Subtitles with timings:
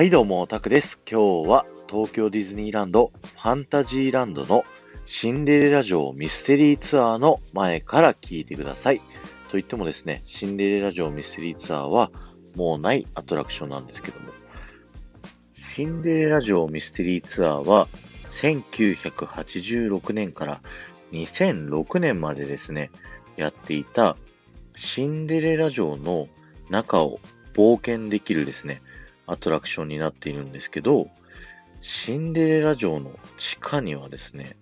[0.00, 0.98] はいどうも、タクです。
[1.06, 4.64] 今日は東京ディズニーランドファンタジーランドの
[5.04, 9.00] シンデレラ城ミステリーツアーの前から聞いてください。
[9.00, 9.04] と
[9.52, 12.10] 言ってもですね、シンデレラ城ミステリーツアーは
[12.56, 14.32] もうないアトラクションなんですけども、
[15.52, 17.86] シンデレラ城ミステリーツアーは
[18.24, 20.62] 1986年から
[21.12, 22.90] 2006年までですね、
[23.36, 24.16] やっていた
[24.74, 26.28] シンデレラ城の
[26.70, 27.20] 中を
[27.52, 28.80] 冒険できるですね、
[29.30, 31.08] アトラクションになっているんですけど、
[31.80, 34.56] シンデレラ城の地下にはですね、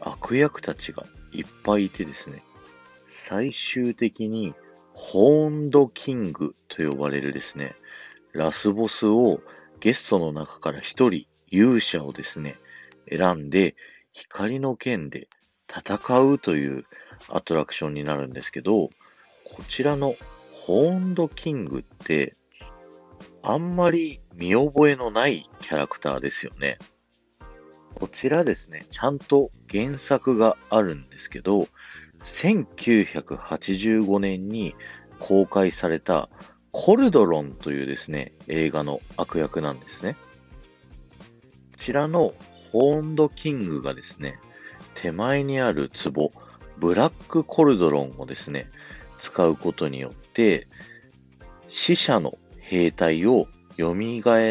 [0.00, 2.42] 悪役たちがいっぱいいてですね、
[3.08, 4.54] 最終的に
[4.92, 7.74] ホーンドキングと呼ばれるですね、
[8.32, 9.40] ラスボスを
[9.80, 12.58] ゲストの中から一人勇者をですね、
[13.08, 13.74] 選んで
[14.12, 15.28] 光の剣で
[15.68, 16.84] 戦うという
[17.28, 18.88] アトラクションになるんですけど、
[19.44, 20.14] こちらの
[20.52, 22.34] ホーンドキングって
[23.42, 26.78] あんまり見覚えのないキャラクターですよね。
[27.94, 31.68] こちらですね、ちゃんと原作があるんですけど、
[32.20, 34.74] 1985年に
[35.18, 36.28] 公開された
[36.70, 40.16] コルドロンというですね、映画の悪役なんですね。
[41.72, 42.34] こちらの
[42.72, 44.38] ホーンドキングがですね、
[44.94, 46.30] 手前にある壺、
[46.78, 48.70] ブラックコルドロンをですね、
[49.18, 50.68] 使うことによって、
[51.68, 52.38] 死者の
[52.70, 53.94] 兵隊を蘇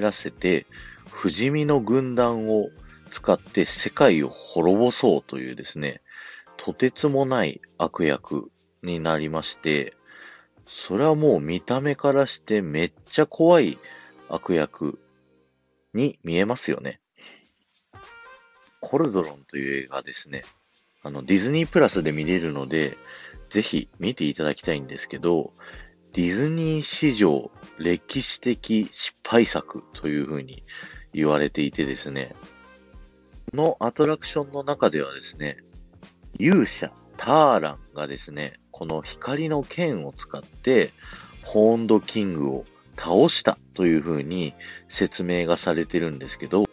[0.00, 0.66] らせて、
[1.12, 2.70] 不死身の軍団を
[3.10, 6.00] 使って世界を滅ぼそうというですね、
[6.56, 8.50] とてつもない悪役
[8.82, 9.92] になりまして、
[10.66, 13.76] それはもう見た目からしてめっちゃ怖い
[14.30, 14.98] 悪役
[15.92, 17.00] に見えますよね。
[18.80, 20.42] コルドロンという映画ですね。
[21.02, 22.96] あの、ディズニープラスで見れるので、
[23.50, 25.52] ぜひ見ていただきたいんですけど、
[26.16, 30.62] ディズニー史上歴史的失敗作というふうに
[31.12, 32.34] 言われていてですね、
[33.50, 35.58] このアトラクションの中ではですね、
[36.38, 40.90] 勇者ターランがですね、この光の剣を使って
[41.42, 42.64] ホーンドキングを
[42.96, 44.54] 倒したというふうに
[44.88, 46.64] 説明がされてるんですけど、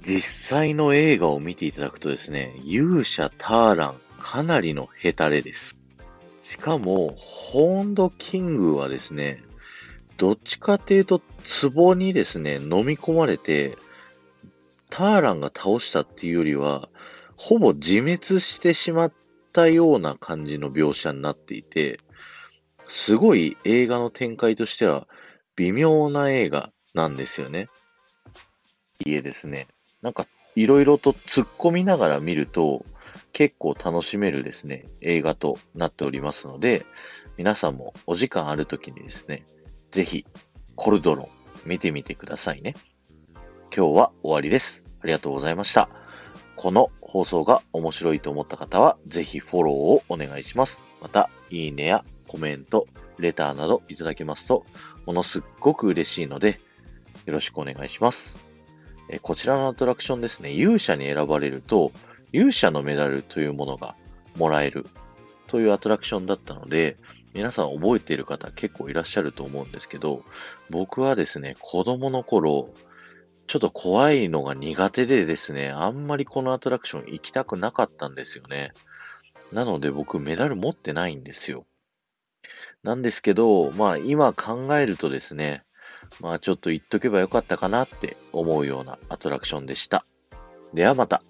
[0.00, 5.81] 実際の映画を見ていただくとですね、勇者ターランかなりのヘタレです。
[6.42, 9.42] しかも、ホーンドキングはですね、
[10.16, 11.20] どっちかっていうと、
[11.74, 13.76] 壺にですね、飲み込まれて、
[14.90, 16.88] ターランが倒したっていうよりは、
[17.36, 19.12] ほぼ自滅してしまっ
[19.52, 21.98] たような感じの描写になっていて、
[22.88, 25.08] すごい映画の展開としては
[25.56, 27.68] 微妙な映画なんですよね。
[29.04, 29.66] いえですね。
[30.02, 32.84] なんか、いろいろと突っ込みながら見ると、
[33.32, 36.84] 結構楽しめるですね、映画となっておりますので、
[37.36, 39.44] 皆さんもお時間ある時にですね、
[39.90, 40.26] ぜひ、
[40.74, 41.28] コルドロン
[41.64, 42.74] 見てみてくださいね。
[43.74, 44.84] 今日は終わりです。
[45.00, 45.88] ありがとうございました。
[46.56, 50.80] この放送が面白いと思った方は、ぜひフォローをお願いします。
[51.00, 52.86] また、いいねやコメント、
[53.18, 54.64] レターなどいただけますと、
[55.06, 56.60] ものすっごく嬉しいので、
[57.24, 58.52] よろしくお願いします。
[59.08, 61.92] えこちらのアトラクションですね、勇者に選ばれると、
[62.32, 63.94] 勇者のメダルというものが
[64.36, 64.86] もらえる
[65.46, 66.96] というアトラクションだったので、
[67.34, 70.22] 皆さん覚えている方結構いらっしゃると思うんですけど、
[70.70, 72.70] 僕はですね、子供の頃、
[73.46, 78.72] ちょっと怖いのが苦手でですね、あんまりこのアトラクション行きたくなかったんですよね。
[79.52, 81.66] なので僕メダル持ってないんですよ。
[82.82, 85.64] なんですけど、まあ今考えるとですね、
[86.20, 90.04] まあちょっと言っとけばよかったかなって思うようなアトラクションでした。
[90.72, 91.22] ではまた。